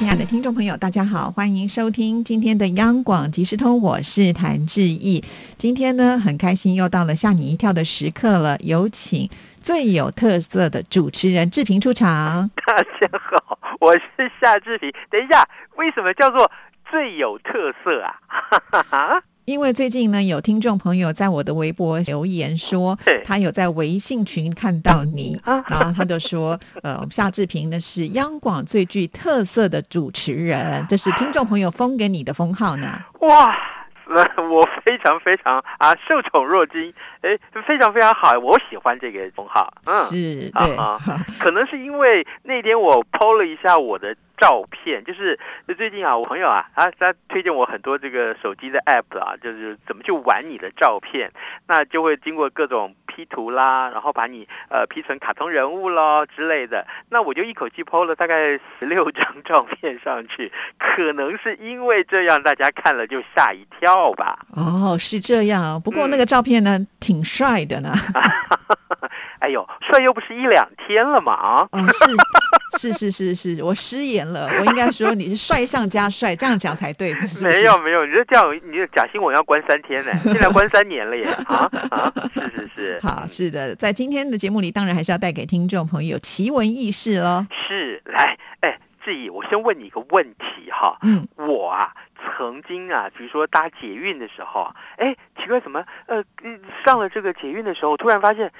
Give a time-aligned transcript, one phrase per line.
[0.00, 5.22] 亲爱的听众朋友，大家好，欢迎收听今天的央广即时通，我是谭志毅。
[5.58, 9.28] 今天呢，很开心又到了吓你一跳的时刻了，有请
[9.60, 12.50] 最有特色的主持人志平出场。
[12.64, 14.90] 大家好，我是夏志平。
[15.10, 16.50] 等一下，为什么叫做
[16.90, 18.16] 最有特色啊？
[18.26, 33.00] 哈哈哈因为最近呢，有听众朋友在我的微博留言说，他有在微信群看到你，然后他就说，呃，夏志平呢是央广最具特色的主持人，这是听众朋友封给你的封号呢。
[33.22, 33.58] 哇，
[34.36, 39.68] 我非常非常啊，受宠若惊，哎，非常非常好，我喜欢这个封号。
[39.84, 40.76] 嗯，是，对，
[41.40, 44.14] 可能是因为那天我 PO 了一下我的。
[44.40, 45.38] 照片就是
[45.76, 51.30] 最近啊，我朋友啊，他他推荐我很多这个手机的 app 啊，就是怎么去玩你的照片，
[51.68, 56.86] 那就会经过各种 P 图啦，然后把你呃 P 成卡通人物咯之类的。
[57.10, 64.38] 那我就一口气 PO 了大概十六张照片上去，可能是因为这样，大家看了就吓一跳吧。
[64.56, 65.78] 哦，是这样。
[65.80, 67.92] 不过那个照片呢，挺帅的呢。
[69.40, 71.68] 哎呦，帅又不是一两天了嘛啊！
[71.72, 72.04] 是
[72.80, 77.14] 是是是是，我失言了，我应该说你是帅上加帅，这样讲才对。
[77.38, 81.24] 没有没有，你这这样，你假新闻要关三天呢，现在关三年了耶！
[81.44, 87.46] 啊啊，是是是，好是的，在今天的节目里，当然还是要带给听众朋友奇闻异事喽。
[87.50, 91.92] 是，来，哎，志毅，我先问你一个问题哈，嗯，我啊，
[92.38, 96.24] 曾经啊，比如说搭捷运的时候，哎，奇怪，怎么呃，
[96.82, 98.50] 上了这个捷运的时候，突然发现。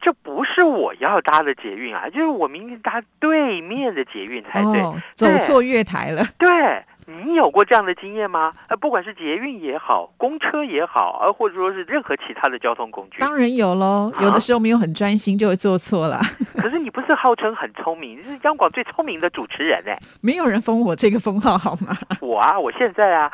[0.00, 4.82] 这不是我要搭的捷运啊，就是我明明搭对面的捷运才对，
[5.14, 6.26] 走错月台了。
[6.38, 8.52] 对你有过这样的经验吗？
[8.68, 14.12] 呃，不管是捷运也好，公车也好，呃，或者说是任何其他的交通工具，当然有喽。
[14.20, 16.20] 有的时候没有很专心，就会做错了。
[16.58, 21.96] 可是你不是号称很聪明，你是央广最聪明的主持人哎，没有人封我这个封号好吗？
[22.20, 23.32] 我啊，我现在啊，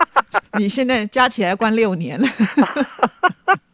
[0.58, 2.28] 你现在加起来关六年了。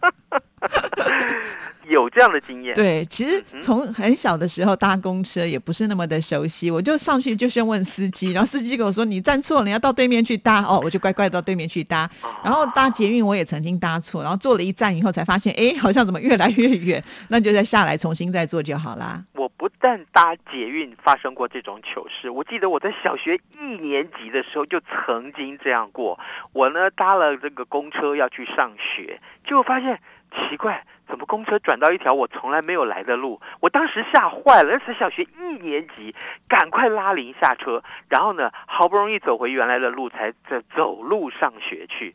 [1.88, 12.10] 有这样的经验，对，其实从很小的时候搭公车也不是那么的熟悉，我就上去就先问司机，然后司机跟我说你站错了，你要到对面去搭哦，我就乖乖到对面去搭。
[12.42, 19.22] 然后搭捷运我也曾经搭错，然后坐了一站以后才发现，哎，好像怎么越来越远， 那就再下来重新再坐就好啦。
[19.34, 26.18] 我不但搭捷运发生过这种糗事，我记得我在小学一年级的时候就曾经这样过。
[26.52, 29.98] 我呢搭了这个公车要去上学，结果发现。
[30.32, 33.40] 奇怪，怎么公车转到一条我从来没有来的路？
[33.60, 36.14] 我当时吓坏了，那是小学一年级，
[36.48, 42.14] 赶快拉铃下车，然后呢，好不容易走回原来的路，才在走路上学去。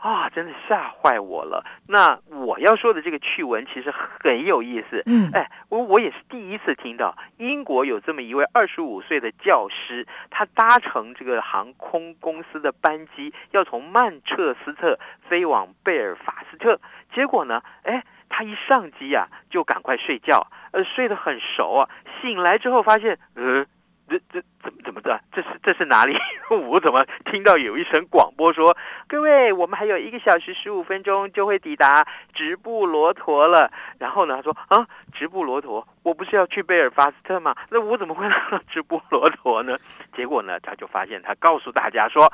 [0.00, 1.62] 啊，真的吓坏我了！
[1.86, 5.02] 那我要说的这个趣闻其实很有意思。
[5.04, 16.80] 嗯，哎，我我也是第一次听到，英国有这么一位二十五岁的教师，他搭乘这个航空公司的班机，要从曼彻斯特飞往贝尔法斯特。
[17.12, 21.90] 结果呢，哎，他一上机啊，就赶快睡觉，呃，睡得很熟啊。
[22.22, 23.66] 醒来之后发现，呃。
[24.10, 25.20] 这这怎么怎么的？
[25.30, 26.18] 这是这是哪里？
[26.66, 28.76] 我怎么听到有一声广播说
[29.06, 37.54] ：“各位，我们还有一个小时十五分钟就会抵达直布罗陀了。”然后呢，他说：“啊，直布罗陀，我不是要去贝尔法斯特吗？
[37.70, 39.78] 那我怎么会到直布罗陀呢？”
[40.16, 42.32] 结果呢，他就发现，他告诉大家说：“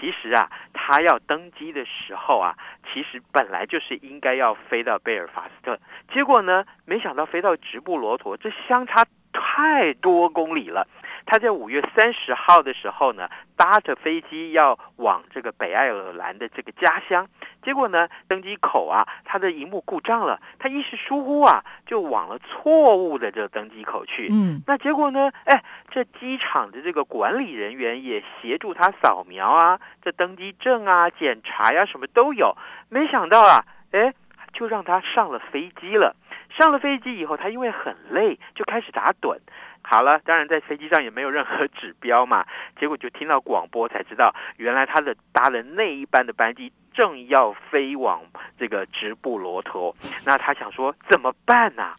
[0.00, 2.56] 其实啊，他要登机的时候啊，
[2.90, 5.78] 其实本来就是应该要飞到贝尔法斯特。
[6.10, 9.04] 结果呢，没想到飞到直布罗陀，这相差。”
[9.38, 10.86] 太多公里了。
[11.24, 17.28] 他在五月三十号的时候呢，搭着飞机要往这个北爱尔兰的这个家乡，
[17.62, 24.28] 结果呢，登机口啊，他的荧幕故障了，他一时疏忽啊，就往了错误的这个登机口去。
[24.32, 32.56] 嗯，那结果呢，哎，这机场的这个管理人员也协助他扫描啊，这登机证啊、检查呀，什么都有。
[32.88, 34.12] 没想到啊，哎。
[34.50, 36.16] 就让他上了飞机了。
[36.50, 39.38] 上了飞机以后，他因为很累，就开始打盹。
[39.82, 42.44] 好了，当然在飞机上也没有任何指标嘛。
[42.78, 48.22] 结果就听到广播才知道，原来他的搭的那一班的班机正要飞往
[48.58, 49.94] 这个直布罗陀。
[50.24, 51.94] 那他想说怎么办呢？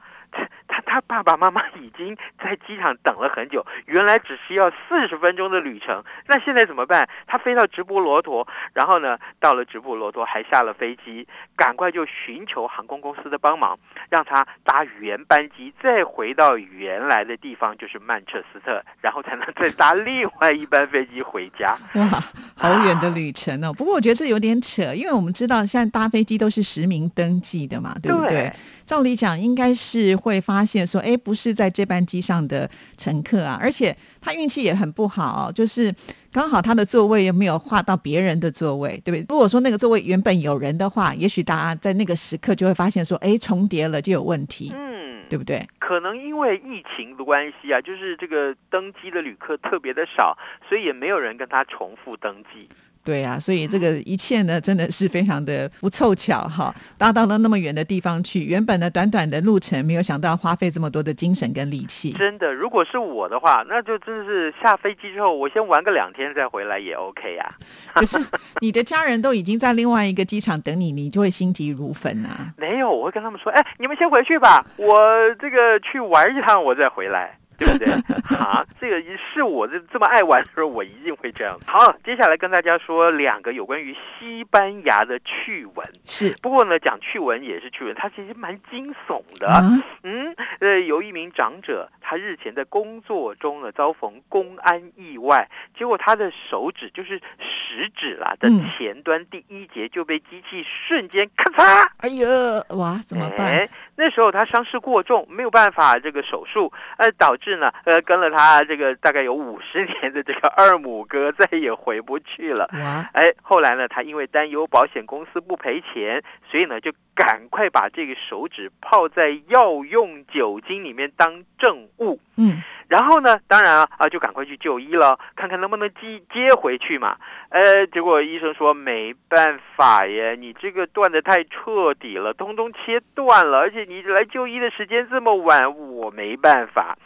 [0.86, 7.08] 他他爸爸妈妈已经在机场等了很久，原来只需要四十分钟的旅程，那现在怎么办？
[7.28, 13.78] 他飞到直布罗陀，然后呢，到了直布罗陀还下了飞机，赶快就寻求航空公司的帮忙，
[14.10, 21.78] 让他搭原班机再回到原来的地方，就是曼彻斯特，然后才能再搭另外一班飞机回家。
[21.96, 22.24] 哇，
[22.56, 23.74] 好远的旅程哦！
[23.74, 28.30] 不过我觉得这有点扯，因为我们知道现在搭飞机都是实名登记的嘛，对不对？
[28.30, 28.54] 对
[28.86, 35.94] 照理讲，应该是会发现说，哎，不是在这班机上的乘客啊，而且他运气也很不好、哦，就是
[36.32, 39.26] 刚好他的座位又没有划到别人的座位，对不对？
[39.28, 45.68] 如果说那个座位原本有人的话，也许大家在那个时刻就会发现说，哎，重叠了就有问题，嗯，对不对？
[45.80, 50.38] 可能因为疫情的关系啊，就是这个登机的旅客特别的少，
[50.68, 52.70] 所以也没有人跟他重复登记。
[53.10, 62.12] 对啊，所以这个一切呢，真的是非常的不凑巧哈，搭到了那么远的地方去，原本呢短短的路程，没有想到花费这么多的精神跟力气。
[62.12, 67.56] 真的，如果是我的话，那就真的是下飞机之后，我先玩个两天再回来也 OK 啊。
[67.96, 68.20] 可是
[68.62, 72.54] 你的家人都已经在另外一个机场等你，你就会心急如焚啊。
[72.58, 77.39] 没有，我会跟他们说，哎，你们先回去吧，我这个去玩一趟，我再回来。
[77.60, 77.92] 对不对？
[78.36, 81.60] 啊，这个是我这这么爱玩的时候，我一定会这样。
[81.66, 85.86] 好，接下来跟大家说两个有关于西班牙的趣闻。
[86.06, 89.50] 是不过呢，讲趣闻也是趣闻，它其实蛮惊悚的。
[89.50, 95.48] 啊，嗯，呃，有一名长者，他日前在工作中呢遭逢公安意外，
[95.78, 101.88] 结果他的手指就是食指啦的嗯前端第一节就被机器瞬间咔嚓。
[101.98, 102.28] 哎呀，
[102.70, 103.48] 哇，怎么办？
[103.48, 112.70] 哎，那时候他伤势过重，没有办法这个手术，呃，导致呢，呃，跟了他这个大概有五十年的这个二母哥再也回不去了。
[112.74, 122.20] 哇，哎，后来呢，他因为担忧保险公司不赔钱，所以呢，就赶快把这个手指泡在药用酒精里面当证物。
[122.38, 127.18] 嗯，然后呢，当然啊，啊，就赶快去就医了，看看能不能接接回去嘛。
[127.50, 136.98] 呃，结果医生说没办法耶，你这个断的太彻底了，通通切断了，而且你来就医的时间这么晚，我没办法。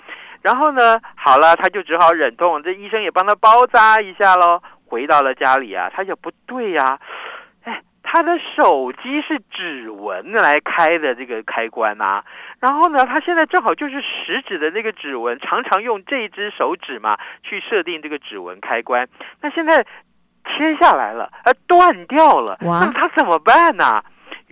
[0.43, 4.61] 然后呢，好了，他就只好忍痛，这医生也帮他包扎一下喽。
[4.85, 6.99] 回到了家里啊，他就不对呀、
[7.63, 12.23] 哎，他的手机是指纹来开的这个开关呐、
[12.59, 19.07] 然后呢，他现在正好就是食指的那个指纹，常常用这只手指嘛去设定这个指纹开关。
[19.41, 19.83] 那现在
[20.45, 24.03] 切下来了，呃，断掉了，哇那他怎么办呢？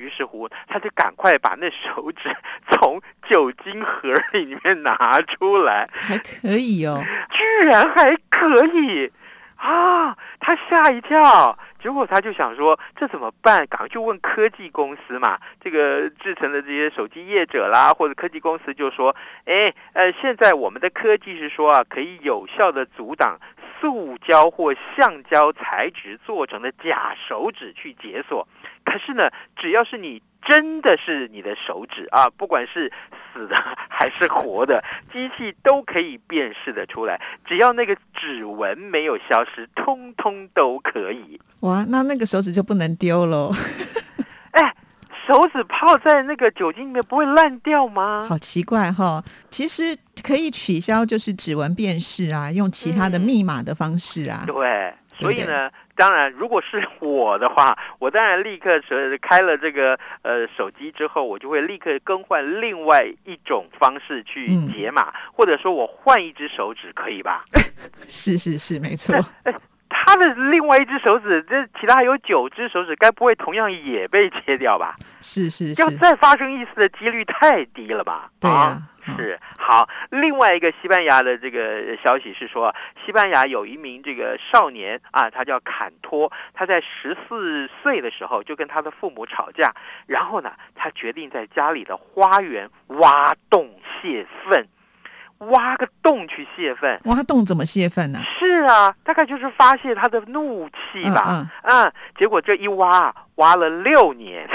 [0.02, 2.30] 于是乎，他就赶快把那手指
[2.68, 3.00] 从
[3.30, 7.04] 酒精盒里面拿出来，还可以哦。
[7.30, 9.12] 居然还可以
[9.58, 10.18] 啊！
[10.40, 13.66] 他吓一跳，结果他就想说这怎么办？
[13.68, 15.38] 赶快就问科技公司嘛。
[15.64, 19.16] 这个制成的这些手机业者啦，或者科技公司就说，
[19.46, 23.40] 哎，呃，现在我们的科技是说啊，可以有效的阻挡
[23.82, 28.48] 塑胶或橡胶材质做成的假手指去解锁。
[28.86, 32.92] 可是呢，只要是你真的是你的手指啊，不管是
[33.34, 33.56] 死的
[33.90, 41.40] 还是活的，机器都可以辨识的出来，只要那个指纹没有消失，通通都可以。
[41.62, 43.54] 哇，那那个手指就不能丢喽，
[45.32, 48.26] 手指泡在那个酒精里面不会烂掉吗？
[48.28, 54.44] 好奇怪哈、其实可以取消，就是指纹辨识啊，用其他的嗯密码的方式啊。
[54.46, 67.46] 对，所以呢，当然，如果是我的话， 我当然立刻是开了这个呃手机之后，我就会立刻更换另外一种方式去嗯解码，或者说我换一只手指，可以吧？
[68.10, 69.16] 是是是，没错。
[69.92, 74.96] 他的另外一只手指，这其他还有九只手指，该不会同样也被切掉吧？
[75.20, 78.32] 是是要是，再发生一次的几率太低了吧？
[78.40, 82.72] 对呀、啊哦是好，另外一个西班牙的这个消息是说，
[83.04, 89.74] 西班牙有一名这个少年啊，他叫坎托，他在十四岁的时候就跟他的父母吵架，
[90.06, 94.64] 然后呢，他决定在家里的花园挖洞泄愤，
[95.50, 97.00] 挖个洞去泄愤。
[97.06, 101.26] 挖洞怎么泄愤呢、是啊，大概就是发泄他的怒气吧。
[101.30, 104.48] 嗯嗯，结果这一挖啊，挖了六年，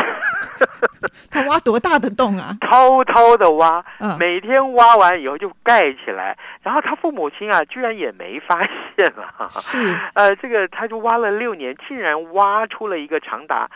[1.31, 2.57] 他挖多大的洞啊？
[2.61, 8.67] 偷偷的挖，嗯，每天挖完以后就盖起来，然后他父母亲啊，居然也没发
[8.97, 9.49] 现啊。
[9.51, 13.69] 是 呃，这个他就挖了六年，竟然挖出了一个长达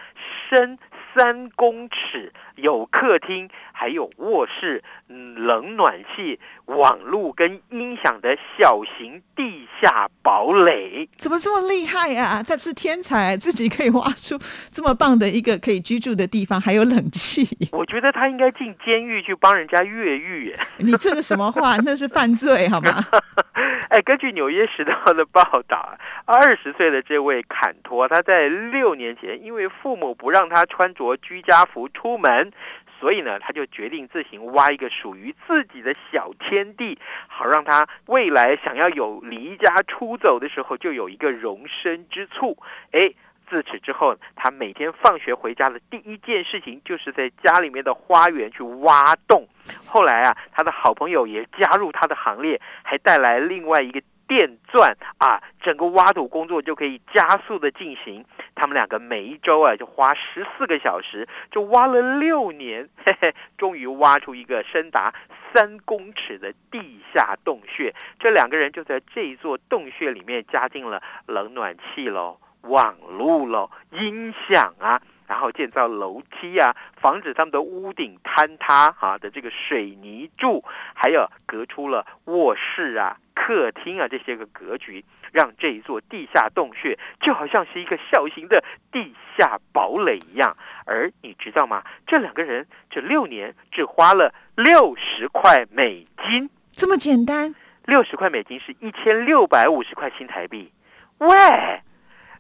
[0.49, 0.79] 深
[1.14, 11.09] 三公尺，有客厅，还有卧室，嗯，冷暖气、网络跟音响的小型地下堡垒。
[11.19, 12.43] 怎么这么厉害啊？
[12.43, 14.38] 他是天才，自己可以挖出
[14.71, 17.47] 这么棒的一个可以居住的地方，还有冷气。
[17.73, 20.55] 我觉得他应该进监狱去帮人家越狱。
[20.79, 21.76] 你这个什么话？
[21.79, 23.05] 那是犯罪好吗？
[23.90, 32.52] 哎，根据《纽约时报》的报道，二十岁的这位坎托，他在六年前因为父母不让他穿着居家服出门，
[33.00, 42.56] 所以呢，他就决定自行挖一个属于自己的小天地，好让他未来想要有离家出走的时候就有一个容身之处。
[42.92, 43.12] 哎。
[43.50, 49.47] 自此之后，他每天放学回家的第一件事情，就是在家里面的花园去挖洞。
[49.85, 58.25] 后来啊，他的好朋友也加入他的行列，还带来另外一个电钻啊，整个挖土工作就可以加速的进行。
[58.54, 65.12] 他们两个每一周啊，就花十四个小时，就挖了六年，嘿嘿，终于挖出一个深达
[65.52, 67.92] 三公尺的地下洞穴。
[68.21, 72.38] 这两个人就在这一座洞穴里面加进了冷暖气喽。
[72.62, 80.64] 网路喽，音响啊，然后建造楼梯啊，防止他们的屋顶坍塌啊的这个水泥柱，
[80.95, 88.62] 还有隔出了卧室啊、客厅啊这些个格局，让这一座地下洞穴就好像是一个小型的
[88.93, 90.57] 地下堡垒一样。
[90.85, 91.83] 而你知道吗？
[92.07, 97.55] 这两个人这六年只花了六十块美金，这么简单？
[97.87, 100.73] 六十块美金是一千六百五十块新台币。
[101.19, 101.83] 喂！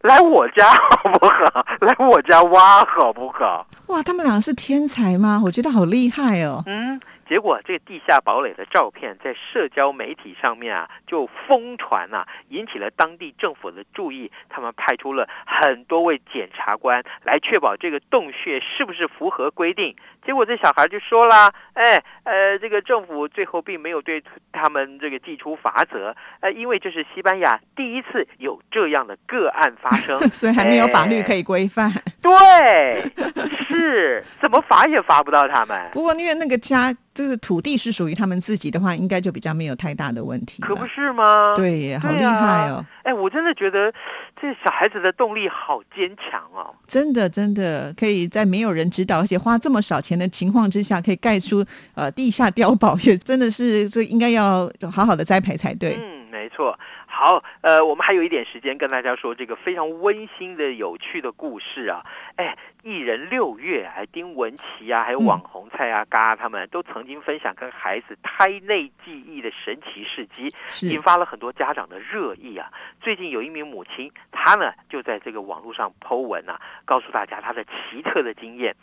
[0.02, 1.66] 来我家好不好？
[1.80, 3.66] 来我家挖好不好？
[3.88, 5.40] 哇，他们俩是天才吗？
[5.44, 6.62] 我觉得好厉害哦。
[6.66, 6.98] 嗯。
[7.30, 14.28] 结果，这个地下堡垒的照片在社交媒体上面啊，就疯传呐，引起了当地政府的注意。
[14.48, 19.94] 他们派出了很多位检察官来确保这个洞穴是不是符合规定。
[20.26, 24.20] 结果，这小孩就说了：“哎，呃，这个政府最后并没有对
[24.50, 31.90] 他们这个寄出罚则，呃，因为这是西班牙第一次有这样的个案发生，所以还没有法律可以规范。
[32.20, 32.30] 对，
[33.90, 35.76] 是怎么罚也罚不到他们。
[35.92, 36.96] 不过，因为那个家。
[37.12, 40.62] 就是土地是属于他们自己的话，应该就比较没有太大的问题。
[40.62, 41.54] 可不是吗？
[41.56, 42.82] 对，好厉害哦！
[43.02, 43.92] 哎，我真的觉得
[44.40, 46.72] 这小孩子的动力好坚强哦。
[46.86, 51.62] 真的，真的可以在没有人指导，而且花这么少钱的情况之下，可以盖出
[51.94, 55.98] 呃地下碉堡，也真的是这应该要好好的栽培才对。
[56.00, 56.78] 嗯，没错。
[57.06, 62.04] 好，呃，我们还有一点时间跟大家说这个非常温馨的、有趣的故事啊。
[62.36, 62.56] 哎。
[62.82, 70.54] 艺人六月，还丁文琪啊，还有网红蔡阿嘎，他们都曾经分享跟孩子胎内记忆的神奇事迹，
[70.88, 72.72] 引发了很多家长的热议啊。
[72.98, 78.74] 最近有一名母亲，她呢就在这个网络上 Po 文啊，告诉大家她的奇特的经验。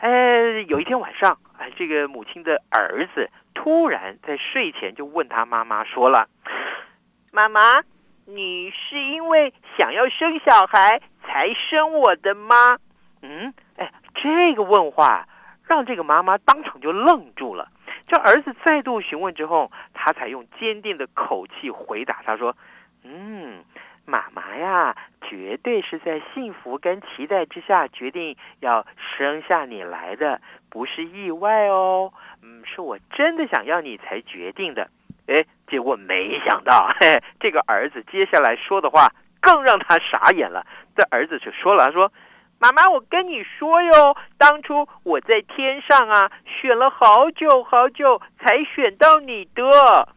[0.00, 6.28] 哎，有一天晚上，哎，这个母亲的儿子突然在睡前就问他妈妈说了
[7.36, 7.82] ：“妈妈，
[8.24, 12.78] 你是因为想要生小孩才生我的吗？”
[13.20, 15.28] 嗯，哎，这个问话
[15.64, 17.70] 让这个妈妈当场就愣住了。
[18.06, 22.56] 这儿子再度询问之后，他才用坚定的口气回答他说
[23.04, 23.62] ：“嗯，
[24.06, 30.40] 妈妈呀，绝对是在幸福跟期待之下决定要生下你来的，
[30.70, 32.14] 不是意外哦。
[32.40, 34.88] 嗯，是我真的想要你才决定的。”
[35.28, 40.66] 哎，结果没想到， 嘿，这个儿子接下来说的话更让他傻眼了。
[40.94, 42.12] 这儿子就说了，他说。
[42.58, 50.08] 妈妈，我跟你说哟，当初我在天上啊，选了好久好久才选到你的。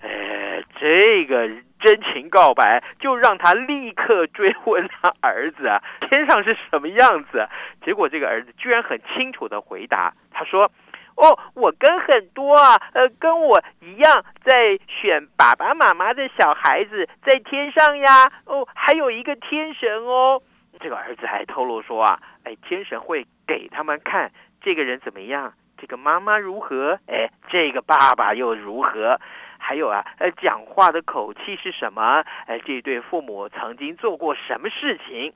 [0.00, 7.46] 哎，这个真情告白就让他立刻追问他儿子啊，天上是什么样子？
[7.84, 10.72] 结果这个儿子居然很清楚的回答，他说
[11.16, 18.30] ：“哦，我跟很多啊，呃，跟我一样在选爸爸妈妈的小孩子在天上呀。
[18.44, 20.42] 哦，还有一个天神哦。”
[20.80, 29.20] 这个儿子还透露说啊，哎，天神会给他们看这个人怎么样，这个妈妈如何，哎，这个爸爸又如何，
[29.58, 35.32] 还有啊，呃，讲话的口气是什么，哎，这对父母曾经做过什么事情。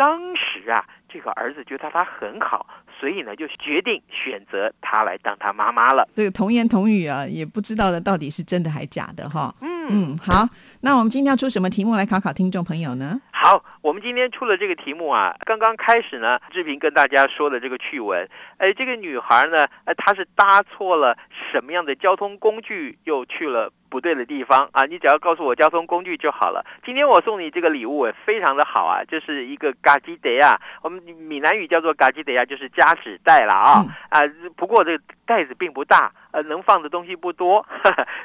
[0.00, 2.66] 当时啊，这个儿子觉得他很好，
[2.98, 6.08] 所以呢，就决定选择他来当他妈妈了。
[6.14, 9.54] 这个童言童语啊，也不知道的到底是真的还假的哈。
[9.60, 10.48] 嗯嗯，好，
[10.80, 13.20] 那我们今天要出什么题目来考考听众朋友呢？
[13.30, 18.26] 好，我们今天出了这个题目啊，刚刚开始呢，志平跟大家说的这个趣闻，
[18.56, 23.70] 哎，这个女孩呢，哎，她是搭错了什么样的交通工具，又去了。
[23.90, 26.64] 不对的地方啊，你只要告诉我交通工具就好了。
[26.84, 33.84] 今天我送你这个礼物非常的好啊，就是一个嘎吉德啊，我们闽南语叫做嘎吉德啊，就是夹纸袋了啊。
[34.08, 34.20] 啊，
[34.56, 37.64] 不过这个袋子并不大，呃，能放的东西不多，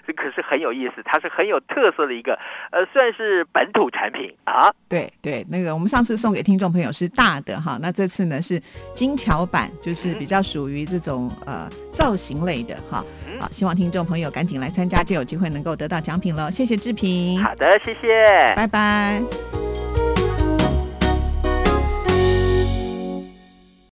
[0.05, 2.37] 这 可是很有意思，它是很有特色的一个，
[2.71, 4.71] 呃，算是本土产品啊。
[4.87, 8.61] 对对，那个我们上次送给听众朋友是大的哈，那这次呢是
[8.93, 13.03] 精巧版，就是比较属于这种呃造型类的哈。
[13.39, 16.51] 好，希望听众朋友赶紧来参加，就有机会能够得到奖品了。
[16.51, 17.41] 谢谢志平。
[17.43, 19.84] 好的，谢谢，拜拜。